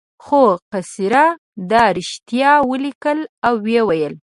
خو 0.23 0.43
قیصر 0.71 1.13
دا 1.71 1.83
رښتیا 1.97 2.51
ولیکل 2.69 3.19
او 3.47 3.53
وویل. 3.67 4.13